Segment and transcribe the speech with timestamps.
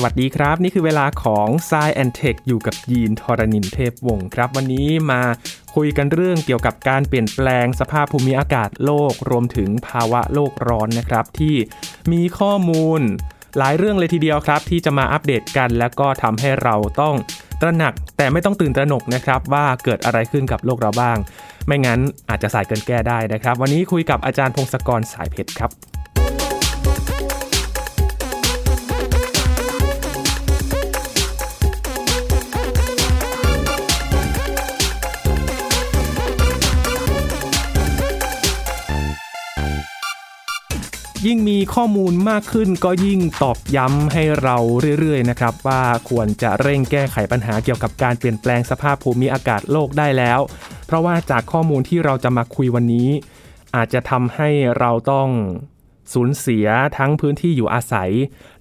[0.00, 5.22] สวัสดีครับ นี่คือเวลาของ s ซแอนเทคอยู่กับยีนทรณินเทพวงศ์ครับ วันนี้มา
[5.74, 11.54] คุยกันเรื่องเกี่ยวกับการเปลี่ยนแปลงสภาพภูมิอากาศโลกรวมถึงภาวะโลกร้อนนะครับ ที่
[12.12, 13.00] มีข้อมูล
[13.58, 17.14] หลายเรื่องเลยทีเดียวครับ ที่จะมาอัปเดตกัน แล้วก็ทำให้เราต้อง
[17.60, 21.18] ตระหนักแต่ไม่ต้องตื่นตระหนกนะครับ ว่าเกิดอะไรขึ้นกับโลกเราบ้าง
[21.66, 25.72] ไม่งั้นอาจจะสายเกินแก้ได้นะครับ วันนี้คุยกับอาจารย์พงศกรสายเพชรครับ
[41.26, 44.56] ยิ่งมีข้อมูลมากขึ้นก็ยิ่งตอบย้ำให้เรา
[45.00, 50.40] เรื่อยๆนะครับว่าควรจะเร่งแก้ไขปัญหาเกี่ยวกับการเปลี่ยนแปลงสภาพภูมิอากาศโลกได้แล้ว
[50.86, 53.08] เพราะว่าจากข้อมูลที่เราจะมาคุยวันนี้
[53.76, 55.28] อาจจะทำให้เราต้อง
[56.14, 56.66] สูญเสีย
[56.98, 58.10] ทั้งพื้นที่อยู่อาศัย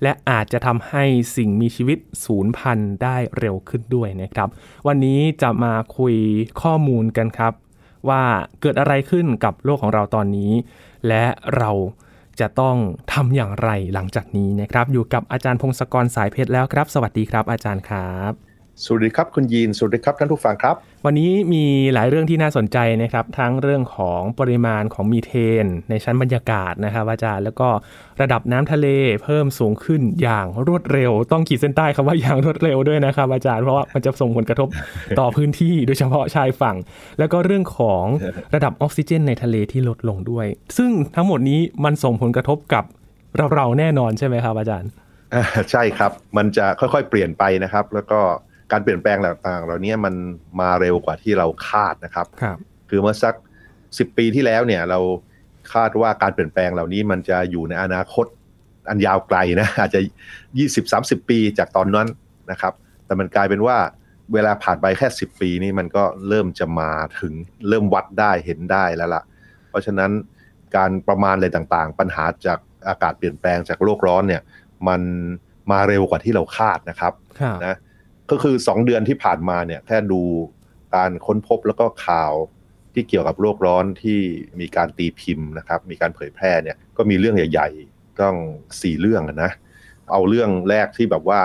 [0.03, 1.03] และอาจจะทำให้
[1.35, 4.49] สิ่งมีชีวิตสูญพันธุ์ได้เร็วขึ้นด้วยนะครับ
[4.87, 6.15] วันนี้จะมาคุย
[6.61, 7.53] ข้อมูลกันครับ
[8.09, 8.23] ว่า
[8.61, 10.51] เกิดอะไรขึ้นกับโลกของเราตอนนี้
[11.07, 11.23] และ
[11.57, 11.71] เรา
[12.39, 12.75] จะต้อง
[13.13, 18.46] ทำอย่างไรหลังจากนี้นะครับ อยู่กับอาจารย์พงศกรสายเพชรแล้วครับ สวัสดีครับอาจารย์ครับ
[18.85, 20.75] สวัสดีครับคุณยีน สวัสดีครับท่านผู้ฟังครับ
[21.05, 25.31] วันนี้มีหลายเรื่องที่น่าสนใจนะครับ ทั้งเรื่องของปริมาณของมีเท
[25.63, 27.69] น ในชั้นบรรยากาศนะครับอาจารย์แล้วก็
[28.21, 28.87] ระดับน้ำทะเล
[29.23, 34.67] เพิ่มสูงขึ้นอย่างรวดเร็ว ต้องขีดเส้นใต้คำว่าอย่างรวดเร็วด้วยนะครับอาจารย์เพราะว่ามันจะส่งผลกระทบ
[35.19, 36.75] ต่อพื้นที่โดยเฉพาะชายฝั่ง
[37.19, 38.03] แล้วก็เรื่องของ
[38.55, 40.47] ระดับออกซิเจน ในทะเลที่ลดลงด้วย
[40.77, 42.83] ซึ่งทั้งหมดนี้มันส่งผลกระทบกับ
[43.37, 44.89] เราเราแน่นอนใช่ไหมครับอาจารย์
[45.71, 48.19] ใช่ครับมันจะค่อยๆ เปลี่ยนไปนะครับ แล้วก็
[48.71, 50.13] การเปลี่ยนแปลงต่างๆเหล่านี้มัน
[50.61, 52.57] มาเร็วกว่าที่เราคาดนะครับครับ
[52.89, 53.35] คือเมื่อสัก
[53.97, 54.99] สิบปีที่แล้วเนี่ยเรา
[55.73, 58.25] คาดว่าการเปลี่ยนแปลงเหล่านี้มันจะอยู่ในอนาคต
[58.89, 59.99] อันยาวไกลนะอาจจะ
[60.57, 62.07] ยี่สิบสามสิบปีจากตอนนั้น
[62.51, 62.73] นะครับ
[63.05, 63.77] แต่มันกลายเป็นว่า
[64.33, 67.33] เวลาผ่านไปแค่สิบปีนี้มันก็เริ่มจะมาถึง
[67.69, 69.23] เริ่มวัดได้เห็นได้แล้วละ่ะ
[69.69, 70.11] เพราะฉะนั้น
[70.75, 74.41] การประมาณอะไรต่างๆ ปัญหาจากอากาศเปลี่ยนแปลงจากโลกร้อนเนี่ย
[74.87, 75.01] มัน
[75.71, 77.13] มาเร็วกว่าที่เราคาดนะครับ
[77.65, 77.75] นะ
[78.31, 80.21] ก็คือสองเดือนที่ผ่านมาเนี่ยแค่ดู
[80.95, 82.33] การค้นพบแล้วก็ข่าว
[82.93, 84.19] ที่เกี่ยวกับโลกร้อนที่
[84.59, 88.35] มีการตีพิมพ์นะครับ มีการเผยแพร่เนี่ยก็มีเรื่องใหญ่ๆต้อง
[88.81, 89.51] สี่เรื่องนะ
[90.11, 91.39] เอาเรื่องแรกที่แบบว่า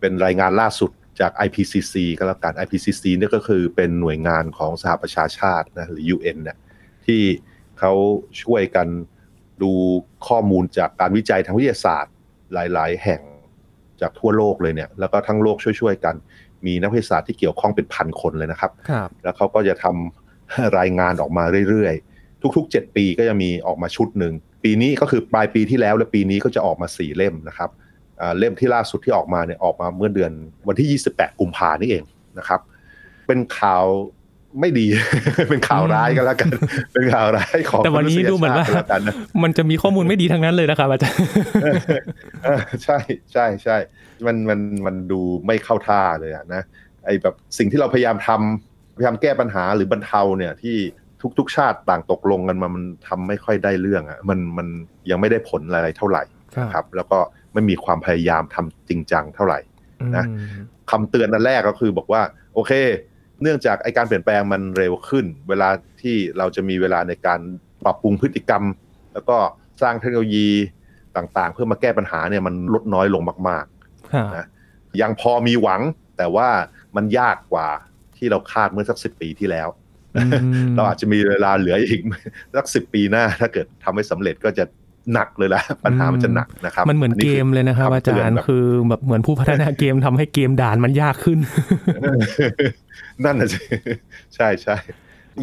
[0.00, 6.58] เป็นรายงานล่าสุดจาก IPCC ก็แล้วกัน IPCC นี่ก็คือเป็นหน่วยงานของสหประชาชาตินะหรือ UN เนี่ย
[7.06, 7.22] ที่
[7.78, 7.92] เขา
[8.42, 8.88] ช่วยกัน
[9.62, 9.72] ดู
[10.28, 12.14] ข้อมูลจากการวิจัยทางวิทยาศาสตร์
[12.52, 13.20] หลาย ๆ แห่ง
[14.02, 16.14] จากทั่วโลกเลยเนี่ยแล้วก็ทั้งโลกช่วยๆกัน
[16.66, 27.70] มีนักวิทยาศาสตร์ที่เกี่ยวข้องเป็นพันคนเลยนะครับครับแล้วเขาก็จะทำรายงานออกมาเรื่อยๆ ทุกๆ 7 ปีก็จะมีออกมาชุดหนึ่งปีนี้ก็คือปลายปีที่แล้วและปีนี้ก็จะออกมา 4 เล่มนะครับ
[28.38, 30.32] เล่มที่ล่าสุดที่ออกมาเนี่ยออกมาเมื่อเดือน
[30.68, 32.04] วันที่ 28 กุมภานี่เอง
[32.38, 32.60] นะครับ
[33.26, 33.84] เป็นข่าว
[34.60, 34.86] ไม่ดี
[35.48, 36.50] เป็นข่าวร้ายก็แล้วกัน
[36.92, 38.66] เป็นข่าวร้ายของแต่วันนี้ดูเหมือนว่า
[39.42, 41.18] มันจะมีข้อมูลไม่ดีทั้งนั้นเลยนะครับอาจารย์
[42.84, 42.98] ใช่
[43.32, 43.76] ใช่ใช่
[44.26, 46.62] มันมันมันดูไม่เข้าท่าเลยนะ
[47.04, 50.76] ไอ้แบบสิ่งที่เราพยายามทำพยายามแก้ปัญหาหรือบรรเทาเนี่ยที่
[51.38, 54.68] ทุกๆ ชาติต่างตกลงกันมามันทำไม่ค่อยได้เรื่องอะมันมัน
[55.10, 56.22] ยังไม่ได้ผลอะไรเท่าไหร่
[56.74, 57.18] ครับ แล้วก็
[57.52, 59.58] ไม่มีความพยายามทำจริงจังเท่าไหร่
[60.16, 60.24] นะ
[60.90, 62.22] คำเตือนอันแรกก็คือบอกว่า
[62.54, 62.72] โอเค
[63.42, 65.68] เนื่องจากไอการเปลี่ยนแปลงมันเร็วขึ้น เวลา
[66.02, 67.40] ที่เราจะมีเวลาในการ
[67.84, 68.62] ปรับปรุงพฤติกรรม
[69.12, 69.36] แล้วก็
[69.82, 70.48] สร้างเทคโนโลยี
[71.16, 74.46] ต่างๆ เพื่อมาแก้ปัญหาเนี่ยมันลดน้อยลงมากๆนะ
[75.00, 75.80] ยังพอมีหวัง
[76.18, 76.48] แต่ว่า
[76.96, 77.68] มันยากกว่า
[78.16, 79.68] ที่เราคาดเมื่อสักสิบปีที่แล้ว
[80.76, 82.00] เราอาจจะมีเวลาเหลืออีก
[82.56, 84.64] สักสิบปีหน้า ถ้าเกิดทำให้สำเร็จก็จะ
[85.12, 91.38] หนักเลยแหละปัญหามันจะหนักนะครับ มันเหมือนเกมเลยนะครับ อาจารย์คือแบบเหมือนผู้พัฒนาเกมทำให้เกมด่านมันยากขึ้น
[93.24, 93.48] นั่นนะ
[94.34, 94.76] ใช่ใช่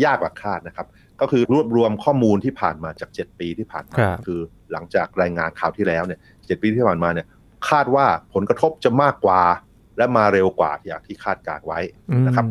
[0.06, 0.88] ยากกว่าคาดนะครับ
[1.22, 4.40] ก็คือรวบรวมข้อมูลที่ผ่านมาจากเจ็ดปีที่ผ่านมาคือ
[4.72, 7.28] หลังจากรายงานข่าวที่แล้วเนี่ยเจ็ดปีที่ผ่านมาเนี่ย
[7.70, 9.42] คาดว่าผลกระทบจะมากกว่า
[9.98, 11.80] และมาเร็วกว่าอย่างที่คาดการณ์ไว้
[12.28, 12.46] นะครับ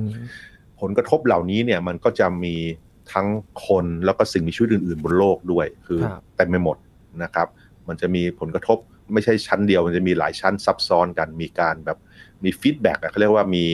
[0.81, 2.57] ผลกระทบเหล่านี้เนี่ยมันก็จะมี
[3.13, 3.29] ทั้ง
[3.67, 6.01] คนแล้วก็สิ่งมีชีวิตอื่น ๆ บนโลกด้วยคือ
[6.37, 6.77] เต็มไปหมด
[7.25, 7.49] นะครับ
[7.89, 8.79] มันจะมีผลกระทบ
[9.13, 11.99] ไม่ใช่ชั้นเดียว มันจะมีหลายชั้นซับซ้อนกันมีการแบบ
[12.45, 13.65] มี feedback เขาเรียกว่ามี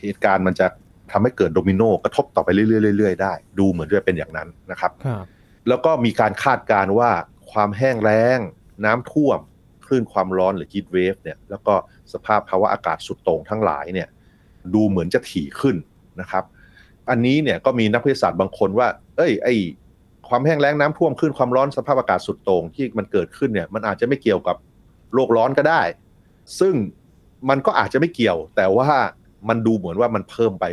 [0.00, 0.66] เหตุการณ์มันจะ
[1.12, 4.92] ทำให้เกิดโดมิโนกระทบต่อไปเรื่อยๆได้ ดูเหมือนจะเป็นอย่างนั้นนะครับ
[5.68, 7.10] แล้วก็มีการคาดการณ์ว่า
[7.52, 8.38] ความแห้งแล้ง
[8.84, 9.38] น้ำท่วม
[9.86, 11.74] คลื่นความร้อนหรือฮีทเวฟเนี่ยแล้วก็
[12.12, 14.08] สภาพภาวะอากาศสุดโต่งทั้งหลายเนี่ย
[14.74, 15.76] ดูเหมือนจะถี่ขึ้น
[16.20, 16.44] นะครับ
[17.10, 19.48] อันนี้เนี่ยก็มีนักวิทยาศาสตร์บางคนว่า เอ้ยไอ
[20.30, 24.56] ความแห้งแล้งน้ำท่วมขึ้นความร้อนสภาพอากาศสุดโต่งที่มันเกิดขึ้นเนี่ย มันอาจจะไม่เกี่ยวกับ
[25.14, 25.82] โลกร้อนก็ได้
[26.60, 26.74] ซึ่ง
[27.48, 28.88] มันก็อาจจะไม่เกี่ยว แต่ว่า
[29.48, 30.64] มันดูเหมือนว่ามันเพิ่มไป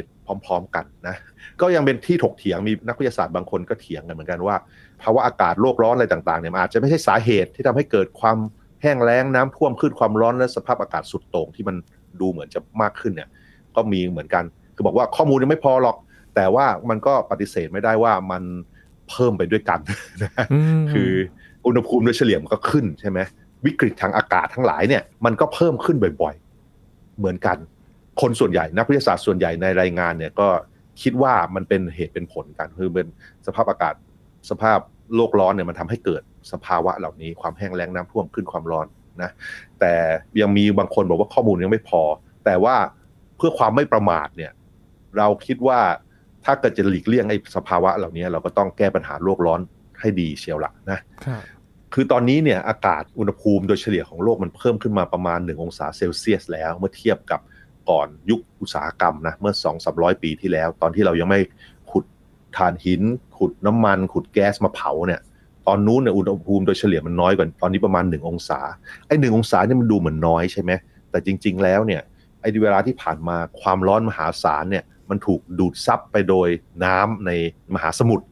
[0.45, 1.15] พร้อม ๆ กันนะ
[1.61, 4.55] ก็ยังเป็นที่ถกเถียงมีนักวิทยาศาสตร์บางคนก็เถียงกันเหมือนกันว่า
[5.01, 8.37] ภาวะอากาศโลกร้อนอะไรต่างๆเนี่ยอาจจะไม่ใช่สาเหตุที่ทำให้เกิดความ
[8.81, 11.75] แห้งแล้งน้ำท่วมขึ้นความร้อนและสภาพอากาศสุดโต่งที่มัน
[12.21, 13.29] ดูเหมือนจะมากขึ้นเนี่ย
[13.75, 14.43] ก็มีเหมือนกัน
[14.75, 15.97] คือบอกว่าข้อมูลยังไม่พอหรอก
[16.35, 18.43] แต่ว่ามันก็ปฏิเสธไม่ได้ว่ามัน
[19.09, 19.79] เพิ่มไปด้วยกัน
[20.23, 20.31] นะ
[20.91, 21.11] คือ
[21.65, 23.19] อุณหภูมิโดยเฉลี่ยมันก็ขึ้นใช่ไหม
[23.65, 27.57] วิกฤตทางอากาศทั้งหลายเนี่ยมันก็เพิ่มขึ้นบ่อยๆ เหมือนกัน
[28.21, 30.47] คนส่วนใหญ่นักวิทยาศาสตร์ส่วนใหญ่ในรายงานเนี่ยก็
[31.01, 33.07] คิดว่ามันเป็นเหตุเป็นผลกันคือเป็น
[33.47, 33.93] สภาพอากาศ
[34.49, 34.79] สภาพ
[35.15, 36.21] โลกร้อนเนี่ยมันทำให้เกิด
[36.51, 38.87] สภาวะเหล่านี้ ความแห้งแล้งน้ำท่วมขึ้นความร้อน
[39.21, 39.29] นะ
[39.79, 39.93] แต่
[40.41, 42.01] ยังมีบางคนบอกว่าข้อมูลยังไม่พอ
[42.45, 42.75] แต่ว่า
[43.37, 44.51] เพื่อความไม่ประมาทเนี่ย
[45.17, 45.79] เราคิดว่า
[46.47, 49.59] ถ้าเกิดจะหลีกเลี่ยงไอ้สภาวะเหล่านี้เราก็ต้องแก้ปัญหาโลกร้อน
[49.99, 50.99] ให้ดีเชียวละนะ
[51.93, 57.39] คือตอนนี้เนี่ยอากาศอุณหภูมิโดยเฉลี่ยของโลกมันเพิ่มขึ้นมาประมาณ 1 องศาเซลเซียสแล้วเมื่อเทียบกับ
[57.89, 61.39] ก่อนยุคอุตสาหกรรมนะเมื่อ 2 3 0 0 ปีที่แล้ว ตอนที่เรายังไม่
[61.91, 62.05] ขุด
[62.57, 63.01] ถ่านหิน
[63.37, 65.21] ขุดน้ำมัน ขุดแก๊สมาเผาเนี่ย
[65.67, 68.59] ตอนนู้นเนี่ยอุณหภูมิโดยเฉลี่ยมันน้อยกว่าตอนนี้ประมาณ 1 องศา
[69.07, 70.71] ไอ้หองศาเนี่ยมันดูเหมือนน้อยใช่ไหม
[71.11, 72.01] แต่จริง ๆ แล้วเนี่ย
[72.41, 76.47] ไอ้เวลาที่ผ่านมาความร้อนมหาศาลเนี่ย มันถูกดูดซับไปโดย
[76.85, 77.31] น้ำใน
[77.75, 78.25] มหาสมุทร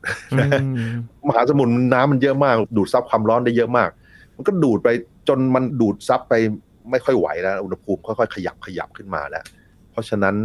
[1.28, 3.90] มหาสมุทรน้ำมันเยอะมาก ดูดซับความร้อนได้เยอะมาก
[4.36, 4.88] มันก็ดูดไป
[5.28, 6.34] จนมันดูดซับไป
[6.92, 9.44] ไม่ค่อยไหวแล้วอุณหภูมิค่อยๆขยับขยับขึ้นมาแล้ว
[9.92, 10.36] เพราะฉะนั้น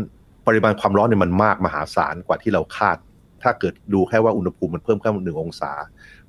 [0.46, 2.96] ปริมาณความร้อนเนี่ยมันมากมหาศาลกว่าที่เราคาด
[3.42, 5.72] ถ้าเกิดดูแค่ว่าอุณหภูมิมันเพิ่มขึ้นหนึ่งองศา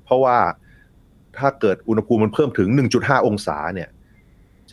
[0.04, 0.36] เพราะว่า
[1.38, 3.88] ถ้าเกิดอุณหภูมิมันเพิ่มถึง 1.5 องศาเนี่ย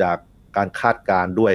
[0.02, 0.18] จาก
[0.58, 1.54] การคาดการด้วย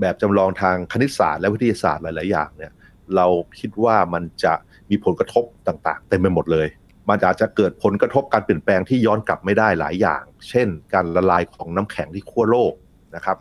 [0.00, 2.72] แบบจำลองทางคณิตศาสตร์และวิทยาศาสตร์หลาย ๆ อย่างเนี่ย
[3.16, 3.26] เรา
[3.60, 4.52] คิดว่ามันจะ
[4.90, 6.68] มีผลกระทบต่างๆ เต็มไปหมดเลย
[7.08, 12.72] มันอาจจะเกิดผลกระทบการเปลี่ยนแปลงที่ย้อนกลับไม่ได้หลายอย่าง เช่น การละลายของน้ำแข็งที่ขั้วโลก
[13.14, 13.36] นะครับ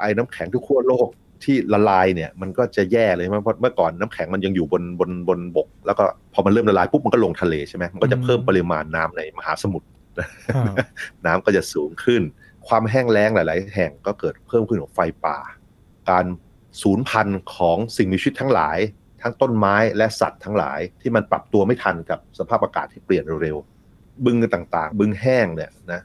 [0.00, 1.08] ไอ้น้ำแข็งที่ขั้วโลก
[1.44, 6.04] ที่ละลายเนี่ยมันก็จะแย่เลยเพราะเมื่อก่อนน้ำแข็งมันยังอยู่บนบนบนบก แล้วก็
[6.34, 9.86] พอมันเริ่มละลายปุ๊บมันก็ลงทะเลใช่ไหมมันก็จะเพิ่มปริมาณน้ำในมหาสมุทร
[11.26, 12.22] น้ำก็จะสูงขึ้น
[12.68, 15.38] ความแห้งแล้งหลาย ๆ แห่งก็เกิดเพิ่มขึ้นของไฟป่า
[16.10, 16.24] การ
[16.82, 18.78] ศูนย์พันธุ์ของสิ่งมีชีวิตทั้งหลาย
[19.22, 26.00] ทั้งต้นไม้และสัตว์ทั้งหลายที่มันปรับตัวไม่ทันกับสภาพอากาศที่เปลี่ยนเร็วๆบึงต่างๆ บึงแห้งเนี่ยนะ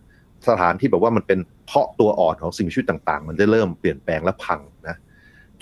[0.48, 4.96] สถานที่แบบว่ามันเป็นเพาะตัวอ่อนของสิ่งมีชีวิตต่างๆ มันจะเริ่มเปลี่ยนแปลงและพังนะ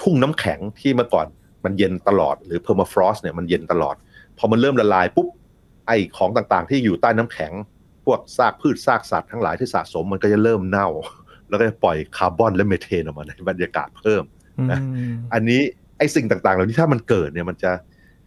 [0.01, 1.27] ทุ่งน้ำแข็งที่เมื่อก่อน
[1.65, 3.95] มันเย็นตลอดหรือ permafrost เนี่ยมันเย็นตลอด
[4.37, 5.27] พอมันเริ่มละลายปุ๊บ
[5.87, 7.51] ไอของต่างๆ ที่อยู่ใต้น้ำแข็ง
[8.05, 10.87] พวกซากพืชซากสัตว์ทั้งหลายที่สะสมมันก็จะเริ่มเน่า
[11.49, 14.23] แล้วก็จะปล่อยคาร์บอนและเมเทนออกมาในบรรยากาศเพิ่ม
[14.71, 14.79] นะ
[15.33, 15.61] อันนี้
[15.97, 17.71] ไอ้สิ่งต่างๆ เหล่านี้ถ้ามันเกิดเนี่ยมันจะ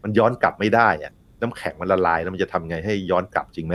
[0.02, 1.12] มันย้อนกลับไม่ได้อะ
[1.42, 3.74] น้ำแข็งมันละลายแล้วมันจะทำไงให้ย้อนกลับจริงไหม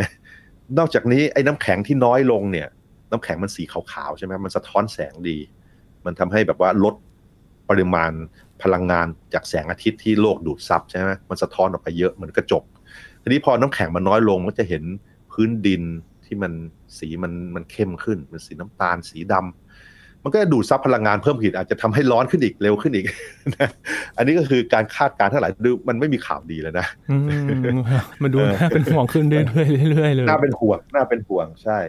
[0.78, 2.68] นอกจากนี้ไอ้น้ำแข็งที่น้อยลงเนี่ย
[3.12, 5.38] น้ำแข็งมันสีขาวๆใช่ไหมมันสะท้อนแสงดี
[6.06, 6.96] มันทำให้แบบว่าลด
[7.70, 8.12] ปริมาณ
[8.64, 12.64] พลังงานจากแสงอาทิตย์ที่โลกดูดซับใช่ไหมมันสะท้อนออกไปเยอะมันก็จบ
[13.22, 14.84] ทีนี้พอน้ำแข็งมันน้อยลงก็จะเห็น
[15.32, 15.84] พื้นดิน
[16.26, 16.54] ที่มัน
[16.98, 19.71] สีมันมันเข้มขึ้นเป็นสีน้ำตาลสีดำ
[20.24, 23.06] มันก็จะดูดซับพลังงานเพิ่มขึ้นอาจจะทำให้ร้อนขึ้นอีกเร็วขึ้นอีก
[23.56, 23.70] นะ
[24.18, 26.88] อันนี้ก็คือการคาดการณ์เท่าไหร่ดูมันไม่มีข่าวดีแล้วนะ
[28.24, 29.44] มันดูน่าเป็นห่วงขึ้นเรื่อ
[29.88, 31.80] ยๆเรื่อยๆเลยน่าเป็นห่วงน่าเป็นห่วงใช่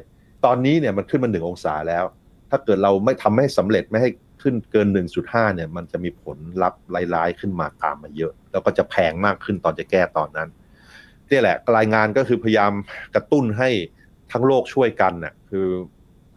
[0.44, 2.04] ตอนนี้เนี่ยมันขึ้นมาหนึ่งองศาแล้ว
[2.50, 4.10] ถ้าเกิดเราไม่ทำให้สำเร็จไม่ให้
[4.42, 4.88] ขึ้นเกิน
[5.22, 6.80] 1.5 เนี่ย มันจะมีผลลัพธ์
[7.14, 10.48] ร้ายๆขึ้นมาตามมาเยอะ แล้วก็จะแพงมากขึ้นตอนจะแก้ตอนนั้น
[11.30, 12.72] นี่แหละรายงานก็คือพยายาม
[13.14, 13.68] กระตุ้นให้
[14.32, 15.68] ทั้งโลกช่วยกันน่ะคือ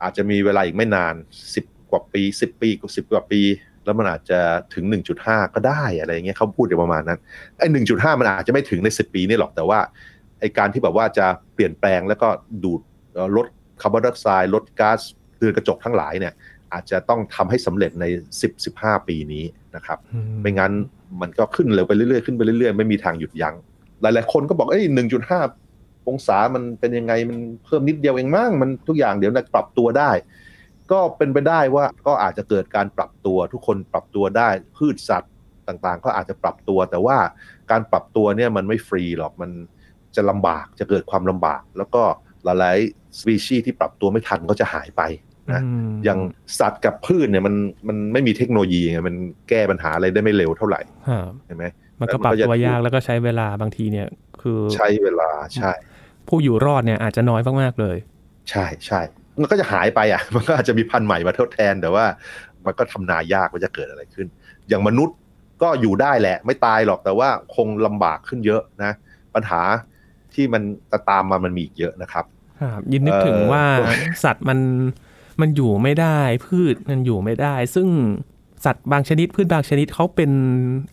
[0.04, 1.16] อาจจะมีเวลาอีกไม่นาน
[1.64, 1.66] ก
[1.96, 3.42] ว่าปีสิบปีกว่าสิบกว่าปี
[3.86, 4.40] แล้วมันอาจจะ
[4.74, 4.86] ถึง
[5.20, 7.20] 1.5 ก็ได้อะไรเงี้ยเขาพูดอยู่ประมาณนั้น
[7.60, 9.80] ไอ้1.5มันอาจจะไม่ถึงใน 10 ปีนี่หรอกแต่ว่า
[10.40, 12.28] ไอ้การที่แบบว่าจะเปลี่ยนแปลงแล้วก็
[12.64, 12.82] ดูด
[13.36, 13.48] ลด
[13.82, 15.00] คาร์บอนไดออกไซด์ลดก๊าซ
[15.38, 16.34] เรือนกระจกทั้งหลายเนี่ย
[16.74, 18.06] อาจจะต้องทำให้สำเร็จใน
[18.58, 19.44] 10-15 ปีนี้
[19.76, 20.00] นะครับ
[20.42, 20.72] ไม่งั้น
[21.22, 23.56] มันก็ขึ้นเร็วไปเรื่อยๆ ขึ้นไปเรื่อยๆ ไม่มีทางหยุดยัง้ง
[24.02, 24.86] หลายๆ คนก็บอกเอ้ย
[25.48, 30.12] 1.5 องศามันเป็นยังไง มันเพิ่มนิดเดียวเองมั้งมันทุกอย่างเดี๋ยวจะปรับตัวได้
[30.92, 35.34] ก็เป็นไปได้ว่าก็อาจจะเกิดการปรับตัวทุกคนปรับตัวได้พืชสัตว์
[35.68, 37.18] ต่างๆ ก็อาจจะปรับตัว แต่ว่า
[37.72, 39.52] การปรับตัวเนี่ยมันไม่ฟรีหรอกมัน
[40.16, 42.04] จะลำบากจะเกิดความลำบาก แล้วก็
[42.44, 45.02] หลายๆสปีชีส์ที่ปรับตัวไม่ทันก็จะหายไป
[45.52, 45.62] นะ
[46.04, 46.20] อย่าง
[46.60, 47.56] สัตว์กับพืชเนี่ยมัน
[47.88, 49.16] มันไม่มีเทคโนโลยีไงมัน
[49.50, 50.82] แก้ปัญหาอะไรได้ไม่เร็วเท่าไหร่
[51.46, 51.64] ใช่ไหม
[52.02, 54.08] มันก็ปรับตัวยากแล้วก็ใช้เวลาบางทีเนี่ย
[54.42, 55.72] คือใช้เวลาใช่
[56.28, 57.98] ผู้อยู่รอดเนี่ยอาจจะน้อยมากๆเลย
[58.50, 59.02] ใช่ใช่
[59.42, 62.06] มันก็จะหายไปอะ มันก็อาจจะมีพันธุ์ใหม่มาทดแทนแต่ว่า
[62.66, 64.28] มันก็ทำนายากว่าจะเกิดอะไรขึ้น
[64.68, 65.16] อย่างมนุษย์
[65.62, 68.92] ก็อยู่ได้แหละ ไม่ตายหรอกแต่ว่าคงลำบากขึ้นเยอะนะ
[69.36, 69.62] ปัญหา
[70.34, 70.62] ที่มัน
[70.92, 72.26] จะตามมามันมีอีกเยอะนะครับ
[72.92, 73.64] ยินนึกถึงว่า
[74.24, 74.60] สัตว์มัน
[75.42, 77.88] มันอยู่ไม่ได้พืชมันอยู่ไม่ได้ ซึ่ง
[78.66, 80.32] สัตว์บางชนิดพืชบางชนิดเขาเป็น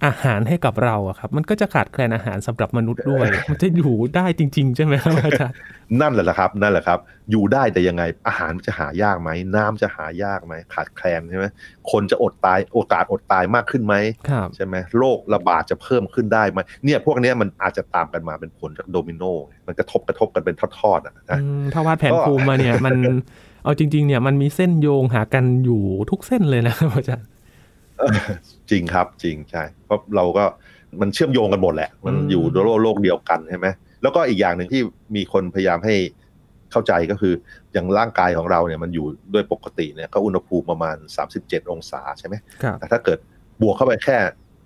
[0.07, 5.57] อาหารให้กับเราอะครับ มันก็จะขาดแคลนอาหารสำหรับมนุษย์ด้วย มันจะอยู่ได้จริง ๆ ใช่ไหมครับอาจารย์
[6.01, 6.99] นั่นแหละครับ นั่นแหละครับ
[7.31, 11.47] อยู่ได้แต่ยังไงอาหารจะหายากไหมน้ำจะหายากไหมขาดแคลนใช่ไหม
[11.91, 13.95] คนจะอดตายโอกาสอดตายมากขึ้นไหม
[14.29, 19.23] ครับใช่ไหมโรคระบาดจะเพิ่มขึ้นได้ไหมเนี่ยพวกเนี้ยมันอาจจะตามกันมาเป็นผลจากโดมิโน
[19.67, 22.97] มันกระทบกระทบกันเป็นทอดๆอะนะอืมถ้าวาดแผนก็ภูมิมาเนี่ยมัน
[23.65, 27.32] เอาจริงๆเนี่ยมันมีเส้นโยงหากันอยู่ทุกเส้นเลยนะครับอาจารย์
[28.71, 30.45] จริงครับจริงใช่เพราะเราก็
[31.01, 33.67] มันเชื่อมโยงกันหมดแหละ มันอืมอยู่โลกโลกเดียวกันใช่ไหม
[34.03, 34.81] แล้วก็อีกอย่างหนึ่งที่
[35.17, 35.95] มีคนพยายามให้
[36.73, 37.35] เข้าใจก็คือ
[37.73, 40.97] อย่างร่างกายของเราเนี่ยมันอยู่ด้วยปกติเนี่ยก็อุณหภูมิประมาณ
[41.35, 43.19] 37 องศาใช่ไหมครับแต่ถ้าเกิด
[43.63, 44.17] บวกเข้าไปแค่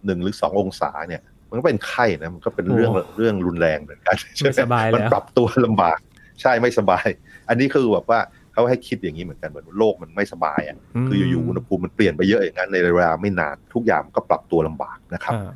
[0.07, 5.99] หนึ่งหรือสององศาเนี่ย มันก็เป็นไข้นะมันก็เป็นเรื่องโอ้เรื่องรุนแรงเหมือนกันใช่ไหไม่สบายแล้วมันปรับตัวลำบาก
[6.43, 7.07] ใช่ไม่สบาย
[7.49, 8.21] อันนี้คือแบบว่า
[8.57, 10.77] เขาให้คิดอย่างนี้เหมือนกันเหมือนโลกมันไม่สบายอะ
[11.09, 15.51] คืออยู่ๆอุณหภูมิมันเปลี่ยนไปเยอะอย่างนั้นในเวลาไม่นานทุกอย่างมันก็ปรับตัวลำบากนะครับอ่า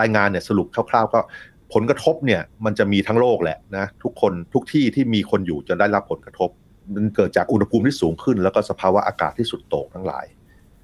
[0.00, 1.20] รายงานเนี่ยสรุปคร่าว ๆ ก็
[1.72, 6.50] ผลกระทบเนี่ยมันจะมีทั้งโลกแหละนะทุกคนทุกที่ที่มีคนอยู่จะได้รับผลกระทบ
[6.94, 10.26] มันเกิดจากอุณหภูมิที่สูงขึ้น แล้วก็สภาวะอากาศที่สุดโต่งทั้งหลาย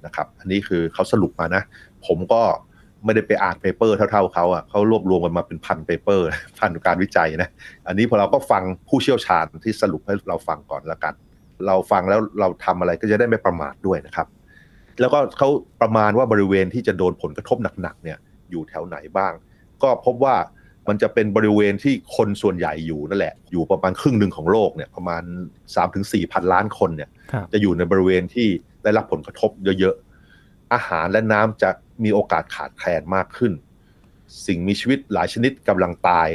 [0.05, 1.63] นะครับอันนี้คือเขาสรุปมานะ
[2.05, 2.41] ผมก็
[3.05, 6.25] ไม่ได้ไปอ่าน paper เท่าๆเขาอะเขารวบรวมกันมาเป็นพัน paper
[6.59, 7.49] พันการวิจัยนะ
[7.87, 11.13] อันนี้พอเราก็ฟังผู้เชี่ยวชาญที่สรุปให้เราฟังก่อนแล้วกัน
[11.65, 14.27] เราฟังแล้วเราทำอะไรก็จะได้ไม่ประมาทด้วยนะครับ
[14.99, 15.49] แล้วก็เขา
[15.81, 18.17] ประมาณว่าบริเวณที่จะโดนผลกระทบหนักๆเนี่ย
[18.51, 19.33] อยู่แถวไหนบ้าง
[19.83, 20.35] ก็พบว่า
[20.87, 25.23] มันจะเป็นบริเวณที่คนส่วนใหญ่อยู่นั่นแหละ อยู่ประมาณครึ่งหนึ่งของโลกเนี่ยประมาณ
[25.77, 28.47] 3-4พันล้านคนเนี่ยครับจะอยู่ในบริเวณที่
[28.83, 31.69] ได้รับผลกระทบเยอะๆ อาหารและน้ำจะ
[32.03, 33.53] มีโอกาสขาดแคลนมากขึ้น
[34.47, 36.29] สิ่งมีชีวิตหลายชนิดกำลังตาย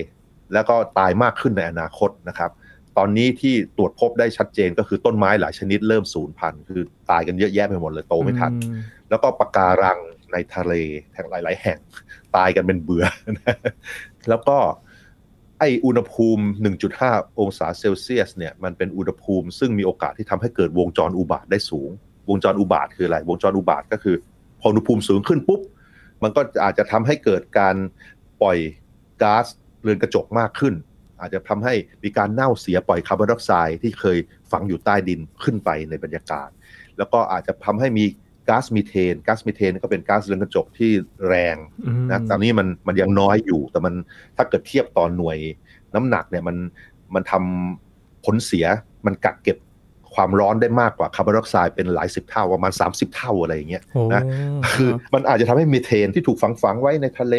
[0.54, 2.50] แล้วก็ตายมากขึ้นในอนาคตนะครับ
[2.98, 8.78] ตอนนี้ที่ตรวจพบได้ชัดเจนก็คือต้นไม้หลายชนิดเริ่มสูญพันธุ์คือตายกันเยอะแยะไปหมดเลยโตไม่ทันอืม
[9.10, 9.98] แล้วก็ปะการัง
[10.32, 10.72] ในทะเล
[11.14, 11.78] แห่งหลาย ๆ แห่ง
[12.36, 13.04] ตายกันเป็นเบื่อ
[14.28, 14.56] แล้วก็
[15.58, 16.44] ไออุณหภูมิ
[16.92, 21.90] 1.5 องศาเซลเซียสเนี่ยมันเป็นอุณหภูมิ ซึ่งมีโอกาสที่ทำให้เกิดวงจรอุบาทได้สูง
[22.28, 24.16] วงจรอุบาทคืออะไร วงจรอุบาทก็คือ
[24.60, 25.60] พออุณหภูมิสูงขึ้นปุ๊บ
[26.22, 27.76] มันก็อาจจะทำให้เกิดการ
[28.42, 28.58] ปล่อย
[29.22, 29.46] ก๊าซ
[29.82, 30.74] เรือนกระจกมากขึ้น
[31.22, 31.74] อาจจะทำให้
[32.04, 34.18] มีการเน่าเสียปล่อยคาร์บอนไดออกไซด์ที่เคย
[34.50, 36.48] ฝังอยู่ใต้ดินขึ้นไปในบรรยากาศ
[36.98, 38.04] แล้วก็อาจจะทำให้มี
[38.48, 40.90] ก๊าซมีเทนก๊าซมีเทนก็เป็นก๊าซเรือนกระจกที่
[41.28, 43.94] แรงอืมนะตอนนี้มันมันยังน้อยอยู่ แต่มัน
[44.36, 45.38] ถ้าเกิดเทียบต่อหน่วย
[45.94, 46.56] น้ำหนักเนี่ยมัน
[47.14, 48.66] มันทำผลเสีย
[49.06, 49.58] มันกักเก็บ
[50.14, 54.22] ความร้อนได้มากกว่าคาร์บอนไดออกไซด์เป็นหลายสิบเท่าประมาณ 30 เท่าอะไรอย่างเงี้ยโอ้นะ
[54.74, 57.34] คือมันอาจจะทำให้มีเทนที่ถูกฝังฝังๆไว้ในทะเล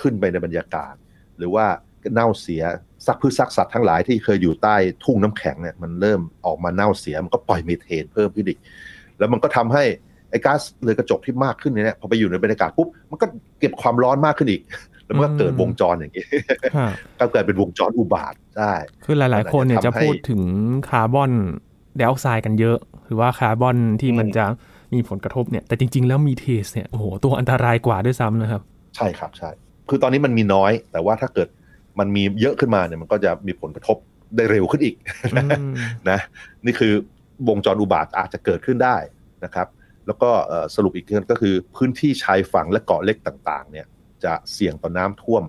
[0.00, 0.94] ขึ้นไปในบรรยากาศ
[1.38, 1.66] หรือว่า
[2.12, 2.62] เน่าเสีย
[3.06, 8.58] ซักพืชซักสัตว์ทั้งหลายที่เคยอยู่ใต้ทุ่งน้ำแข็งเนี่ยมันเริ่มออกมาเน่าเสียมันก็ปล่อยมีเทนเพิ่มขึ้นอีก
[9.18, 9.84] แล้วมันก็ทำให้
[10.30, 13.26] ไอ้ก๊าซเรือนกระจกที่มากขึ้นเนี่ยพอไปอยู่ในบรรยากาศปุ๊บมันก็
[13.60, 14.62] เก็บความร้อนมากขึ้นอีก
[15.04, 16.24] แล้วมันก็เกิดวงจรอย่างนี้
[16.76, 18.72] ครับก็เกิดเป็นวงจรอุบาทได้
[19.04, 20.42] คือหลาย ๆ คนเนี่ยมันอาจจะจะทำให้พูดถึง
[20.88, 21.30] คาร์บอน
[21.96, 24.44] ไดออกไซด์กันเยอะ หรือว่าคาร์บอนที่มันอืมจะ
[24.94, 28.62] มีผลกระทบเนี่ยแต่จริง ๆ แล้วมีเทสเนี่ยโอ้โหตัวอันตรายกว่าด้วยซ้ำนะครับ
[28.96, 29.50] ใช่ครับใช่
[29.88, 31.48] คือตอนนี้มันมีน้อย แต่ว่าถ้าเกิด
[31.98, 33.96] มันมีเยอะขึ้นมาเนี่ยมันก็จะมีผลกระทบ
[34.36, 34.96] ได้เร็วขึ้นอีก
[35.34, 35.72] อืม
[36.10, 36.20] นะ
[36.66, 36.92] นี่คือ
[37.48, 38.96] วงจรอุบาทอาจจะเกิดขึ้นได้
[39.44, 39.68] นะครับ
[40.06, 43.86] แล้วก็เอ่อสรุปอีกทีก็คือพื้นที่ชายฝั่งและเกาะเล็กต่าง ๆ เนี่ย
[44.24, 45.42] จะเสี่ยงต่อน้ำท่วม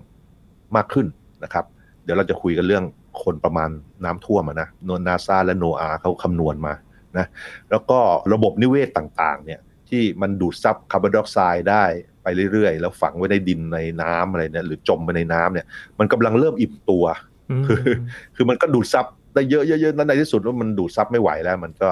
[0.76, 1.06] มากขึ้น
[1.44, 1.64] นะครับ
[2.04, 2.84] เดี๋ยวเราจะคุยกันเรื่อง
[3.24, 3.70] คนประมาณ
[4.04, 6.74] น้ำท่วมอะนะโนนาซาและโนอาเขาคำนวณมา
[7.18, 7.26] นะ
[7.70, 7.98] แล้วก็
[8.32, 11.84] ระบบนิเวศต่างๆ เนี่ยที่มันดูดซับคาร์บอนไดออกไซด์ได้
[12.22, 15.66] ไปเรื่อยๆ แล้วฝังไว้ในดินในน้ำอะไรเนี่ยหรือจมไปในน้ำเนี่ย
[15.98, 17.04] มันกำลังเริ่มอิ่มตัว
[17.60, 17.80] มคือ
[18.36, 21.88] คือมันก็ดูดซับได้เยอะๆๆแล้วในที่สุดว่ามันดูดซับไม่ไหวแล้ว มันก็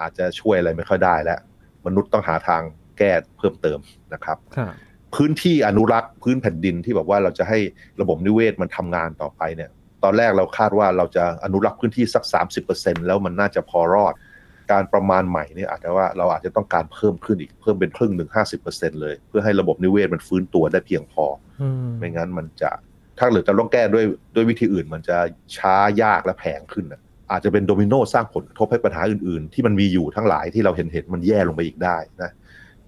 [0.00, 1.38] อาจจะช่วยอะไรไม่ค่อยได้แล้ว
[1.86, 2.62] มนุษย์ต้องหาทาง
[2.98, 3.78] แก้เพิ่มเติม
[4.14, 4.72] นะครับครับ
[5.14, 7.58] พื้นที่อนุรักษ์พื้นแผ่นดินที่แบบว่าเราจะให้
[8.00, 9.70] ระบบนิเวศมันทำงานต่อไปเนี่ย
[10.04, 12.24] ตอนแรกเราคาดว่าเราจะอนุรักษ์พื้นที่สัก
[12.66, 14.14] 30%แล้วมันน่าจะพอรอด
[14.72, 21.24] การประมาณใหม่เนี่ยอาจจะว่าเราอาจจะต้องการเพิ่มขึ้นอีกเพิ่มเป็นครึ่งหนึ่งห้าสิบเปอร์เซ็นเลย เพื่อให้ระบบนิเวศมันฟื้นตัวได้เพียงพอ
[21.62, 22.70] อืมไม่งั้นมันจะ
[23.18, 24.04] ถ้าเหลือจะต้องแก้ด้วย
[24.34, 25.16] ด้วยวิธีอื่น มันจะ
[25.56, 32.30] ช้ายากและแพงขึ้นน่ะอาจจะเป็นโดมิโนสร้างผลกระทบให้ปัญหาอื่นๆ ที่มันมีอยู่ทั้งหลายที่เราเห็นเห็นมันแย่ลงไปอีกได้นะ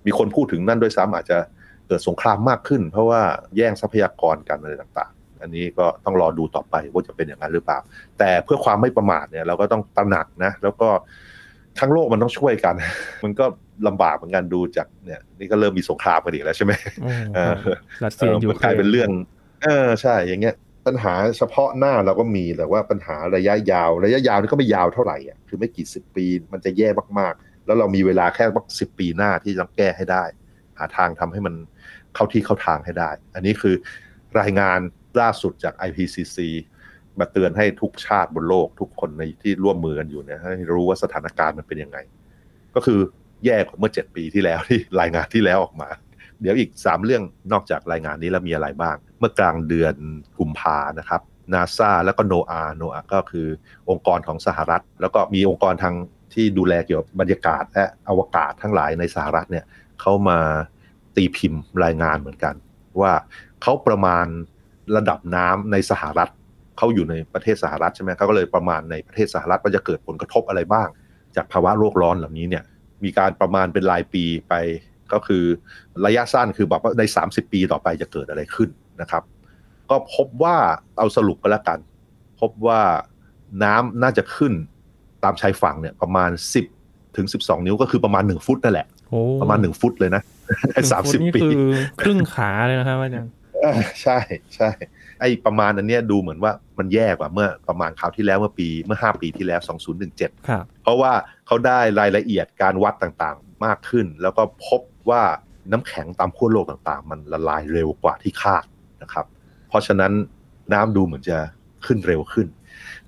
[0.07, 1.39] มีคนพูดถึงนั่นด้วยซ้ำอาจจะ
[1.87, 3.21] เกิดสงครามมากขึ้น เพราะว่า
[3.57, 7.79] แย่งทรัพยากรกันอะไรต่างๆ อันนี้ก็ต้องรอดูต่อไปว่าจะเป็นอย่างนั้นหรือเปล่า
[8.19, 10.89] แต่เพื่อความไม่ประมาทเนี่ยเราก็ต้องตระหนักนะแล้วก็
[11.81, 12.75] ทั้งโลกมันต้องช่วยกัน
[13.25, 13.45] มันก็
[13.87, 17.55] ลำบากเหมือนกันดูจากเนี่ย นี่ก็เริ่มมีสงครามกันอีกแล้วใช่ไหมโอ้เออ
[18.05, 19.09] รัสเซียเออยูมันเคกลายรเป็นเรื่อง
[19.65, 20.55] เออใช่อย่างเงี้ย
[20.87, 30.25] ปัญหาเฉพาะหน้าเราก็มีแต่ว่าปัญหาระยะยาว ระยะยาวนี่ก็ไม่ยาวเท่าไหร่อะคือไม่กี่สิบปีมันจะแย่มากๆ แล้วเรามีเวลาแค่สักสิบปีหน้าที่จะต้องแก้ให้ได้
[30.79, 31.55] หาทางทำให้มัน
[32.15, 33.75] เข้าที่เข้าทางให้ได้ อันนี้คือ
[34.41, 34.79] รายงาน
[35.21, 36.39] ล่าสุดจาก IPCC
[37.21, 41.99] มาเตือนให้ทุกชาติบนโลกทุกคนในที่ร่วมมือกันอยู่เนี่ยให้รู้ว่าสถานการณ์มันเป็นยังไง
[42.75, 43.01] ก็คือ
[43.45, 45.89] แย่กว่าเมื่อ7ปีที่แล้วที่รายงานที่แล้วออกมา
[46.41, 49.95] เดี๋ยวอีก3เรื่องนอกจากรายงานนี้แล้วมีอะไรบ้าง เมื่อกลางเดือน
[50.39, 51.21] กุมภานะครับ
[51.53, 53.49] นาซาแล้วก็โนอาโนอาก็คือ
[53.91, 55.95] องค์กรของสหรัฐ แล้วก็มีองค์กรทาง
[56.35, 59.65] ที่ดูแลเกี่ยวกับบรรยากาศและอวกาศทั้งหลายในสหรัฐเนี่ย
[60.01, 60.39] เขามา
[61.17, 62.55] ตีพิมพ์รายงานเหมือนกัน
[63.01, 63.13] ว่า
[63.63, 64.27] เขาประมาณ
[64.97, 66.31] ระดับน้ำในสหรัฐ
[66.79, 70.89] เขาอยู่ในประเทศสหรัฐใช่ไหมเขาก็เลยประมาณในประเทศสหรัฐว่าจะเกิดผลกระทบอะไรบ้าง
[71.37, 72.65] จากภาวะโลกร้อนเหล่านี้เนี่ย
[73.05, 74.55] มีการประมาณเป็นรายปีไป
[75.13, 75.45] ก็คือ
[76.07, 78.69] ระยะสั้นคือแบบว่าใน 30 ปีต่อไปจะเกิดอะไรขึ้น
[79.01, 79.23] นะครับ
[79.91, 80.57] ก็พบว่า
[80.99, 81.79] เอาสรุปก็แล้วกัน
[82.41, 82.81] พบว่า
[83.63, 84.53] น้ำน่าจะขึ้น
[85.25, 86.31] ตามชายฝั่งเนี่ยประมาณ
[86.73, 90.23] 10 ถึง 12 นิ้วก็คือประมาณ 1 ฟุตนั่นแหละโอ้ประมาณ 1 ฟุตเลยนะ
[90.71, 91.69] ในสามสิบนี่ปีคือ
[92.01, 94.19] ครึ่งขาเลยนะครับอาจารย์เออใช่
[94.57, 94.71] ใช่
[95.21, 99.61] ไอ้ประมาณอันเนี้ยดูเหมือนว่ามันแย่กว่าเมื่อประมาณคราวที่แล้วเมื่อปีเมื่อ 5 ปีที่แล้ว
[100.05, 101.13] 2017ครับเพราะว่า
[101.47, 104.81] เขาได้รายละเอียดการวัดต่างๆมากขึ้น แล้วก็พบ
[105.11, 105.23] ว่า
[105.73, 108.65] น้ำแข็งตามขั้วโลกต่างๆ มันละลายเร็วกว่าที่คาด
[109.03, 109.27] นะครับ
[109.69, 110.13] เพราะฉะนั้น
[110.73, 111.39] น้ำดูเหมือนจะ
[111.87, 112.47] ขึ้นเร็วขึ้น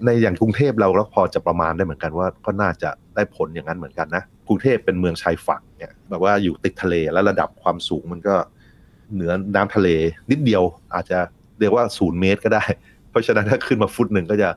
[0.05, 8.35] ในอย่างกรุงเทพเราก็พอจะประมาณได้เหมือนกันว่าก็น่าจะได้ผลอย่างนั้นเหมือนกันนะกรุงเทพเป็นเมืองชายฝั่งเนี่ยแบบว่าอยู่ติดทะเลแล้วระดับความสูงมันก็
[9.15, 9.89] เหนือน้ำทะเล
[10.31, 10.63] นิดเดียว
[10.95, 11.19] อาจจะ
[11.61, 12.65] เรียกว่าศูนย์เมตรก็ได้
[13.11, 14.49] เพราะฉะนั้นถ้าขึ้นมาฟุตหนึ่งก็จะ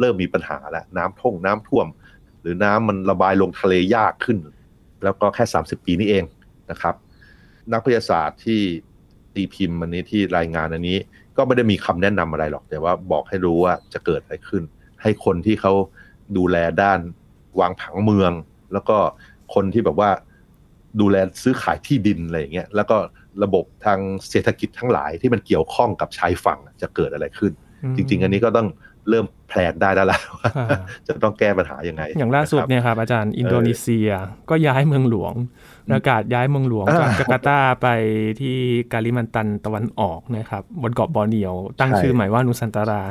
[0.00, 1.86] เริ่มมีปัญหาแล้วน้ำท่งน้ำท่วม
[2.40, 4.38] หรือน้ำมันระบายลงทะเลยากขึ้น
[5.04, 6.24] แล้วก็แค่ 30 ปีนี้เอง
[6.70, 6.94] นะครับ
[7.72, 8.60] นักวิทยาศาสตร์ที่
[9.34, 10.98] ตีพิมพ์อันนี้ที่รายงานอันนี้
[11.36, 14.62] ก็ไม่ได้มีคำแนะนำอะไรหรอก แต่ว่าบอกให้รู้ว่าจะเกิดอะไรขึ้น
[15.02, 15.72] ให้คนที่เขา
[16.36, 17.00] ดูแลด้าน
[17.60, 18.32] วางผังเมือง
[18.72, 18.96] แล้วก็
[19.54, 20.10] คนที่แบบว่า
[21.00, 22.96] ดูแลซื้อขายที่ดินอะไรอย่างเงี้ยแล้วก็
[23.42, 23.98] ระบบทาง
[24.30, 27.52] เศรษฐกิจทั้งหลายที่มันเกี่ยวข้องกับชายฝั่งจะเกิดอะไรขึ้น
[27.96, 28.68] จริง ๆ อันนี้ก็ต้อง
[29.08, 34.10] เริ่มแพลนได้แล้วล่ะว่าอ่าจะต้องแก้ปัญหายังไง อย่างล่าสุดนะครับเนี่ยครับอาจารย์อินโดนีเซีย
[34.50, 35.32] ก็ย้ายเมืองหลวง
[35.90, 37.88] ประกาศย้ายเมืองหลวงอ่าจากจาการ์ตาไป
[38.40, 38.56] ที่
[38.92, 43.10] กาลิมันตันตะวันออกนะครับบนเกาะบอร์เนียว ตั้งใช่ชื่อใหม่ว่านุสันตาราต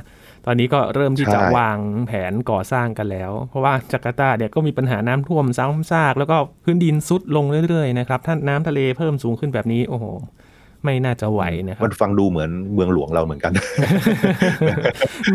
[0.49, 10.05] อนนี้ก็เริ่มที่จะใช่วางแผนก่อสร้างกันแล้ว เพราะว่าจาการ์ตาเนี่ยก็มีปัญหาน้ำท่วมซ้ำซาก แล้วก็พื้นดินซุดลงเรื่อยๆนะครับถ้าน้ำทะเลเพิ่มสูงขึ้นแบบนี้โอ้โห
[10.83, 13.53] ไม่น่าจะไหวนะครับมันฟังดูเหมือนเมืองหลวงเราเหมือนกัน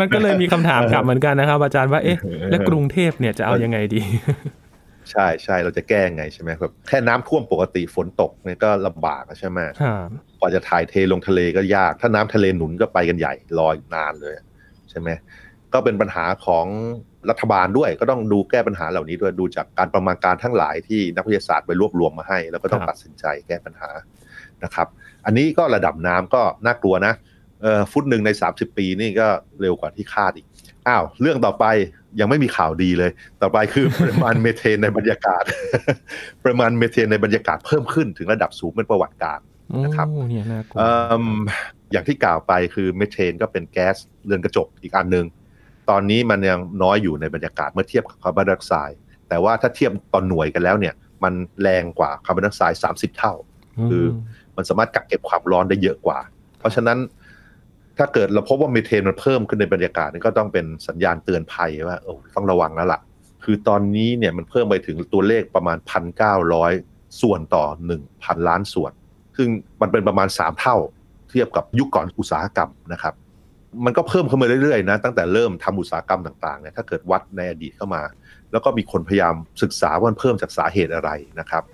[0.00, 2.18] มันก็เลยมีคำถามกลับเหมือนกันนะครับ อาจารย์ว่าเอ๊ะ
[2.50, 4.00] และกรุงเทพเนี่ยจะเอายังไงดี
[5.11, 10.09] ใช่ใช่เราจะแก้ยังไงใช่ไหมครับแค่น้ำท่วมปกติฝนตกเนี่ยก็ลำบากอะใช่ไหมครับ
[10.40, 15.11] กว่าจะถ่ายเทลงทะเลก็ยาก ถ้าน้ำทะเลหนุนก็ไปกันใหญ่ลอยนานเลยใช่ไหม
[15.72, 16.66] ก็เป็นปัญหาของ
[17.30, 23.90] รัฐบาลด้วย ก็ต้องดูแก้ปัญหาเหล่านี้ด้วยดูจากการประมาณการทั้งหลายที่นักวิทยาศาสตร์ไปรวบรวมมาให้ แล้วก็ต้องตัดสินใจแก้ปัญหา
[24.64, 24.88] นะครับ
[25.26, 27.14] อันนี้ก็ระดับน้ำก็น่ากลัวนะ
[27.62, 29.26] เออฟุตหนึ่งใน 30 ปีนี่ก็
[29.61, 30.46] เร็วกว่าที่คาดอีก
[30.88, 31.64] อ้าวเรื่องต่อไป
[32.20, 33.11] ยังไม่มีข่าวดีเลย
[33.42, 35.42] ต่อไปคือปริมาณเมเทนในบรรยากาศ
[36.42, 39.44] ปริมาณเมเทนในบรรยากาศเพิ่มขึ้นถึงระดับสูงเป็นประวัติการณ์
[39.85, 40.09] นะครับ
[41.83, 45.26] โอ้เนี่ยน่ากลัวเอิ่มอย่างที่กล่าวไปคือมีเทนก็เป็นแก๊สเรือนกระจกอีกอันหนึ่ง
[45.90, 53.35] ตอนนี้มันยังน้อยอยู่ในบรรยากาศเมื่อเทียบกับคาร์บอนไดออกไซด์แต่ว่าถ้าเทียบต่อหน่วยกันแล้วเนี่ย มันแรงกว่าคาร์บอนไดออกไซด์30เท่า
[53.90, 54.04] คือ
[54.57, 56.18] มันสามารถกักเก็บความร้อนได้เยอะกว่า
[56.59, 56.98] เพราะฉะนั้น
[57.98, 63.00] ถ้าเกิดเราพบว่ามีเทนมันเพิ่มขึ้นในบรรยากาศนี่ก็ต้องเป็นสัญญาณเตือนภัยว่าเออต้องระวังแล้วล่ะ
[63.44, 65.78] คือตอนนี้เนี่ยมันเพิ่มไปถึงตัวเลขประมาณ
[66.48, 67.64] 1,900ส่วนต่อ
[68.07, 68.92] 1,000ล้านส่วน
[69.37, 69.48] ซึ่ง
[69.80, 73.14] มันเป็นประมาณ3เท่าเทียบกับยุคก่อนอุตสาหกรรมนะครับ
[73.84, 78.02] มันก็เพิ่มขึ้นมาเรื่อยๆนะตั้งแต่เริ่มทำอุตสาหกรรมต่างๆเนี่ยถ้าเกิดวัดในอดีตเข้ามา
[78.52, 81.64] แล้วก็มีคนพยายามศึกษาว่ามันเพิ่มจากสาเหตุอะไรนะครับ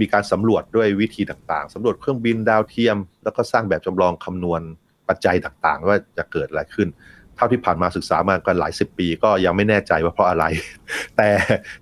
[0.00, 4.60] มีการสำรวจด้วยวิธีต่างๆสำรวจเครื่องบินดาวเทียม แล้วก็สร้างแบบจำลองคำนวณ
[5.08, 6.88] ปัจจัยต่างๆ ว่าจะเกิดอะไรขึ้น
[7.36, 10.44] เท่าที่ผ่านมาศึกษามากันหลายสิบปี ก็ยังไม่แน่ใจว่าเพราะอะไร
[11.16, 11.28] แต่